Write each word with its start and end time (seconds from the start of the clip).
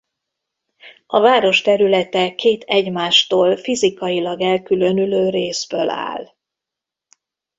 A 1.07 1.19
város 1.19 1.61
területe 1.61 2.35
két 2.35 2.63
egymástól 2.63 3.57
fizikailag 3.57 4.41
elkülönülő 4.41 5.29
részből 5.29 5.89
áll. 5.89 6.33